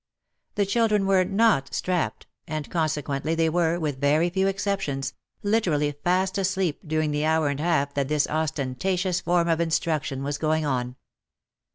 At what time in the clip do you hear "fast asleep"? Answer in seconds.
5.91-6.79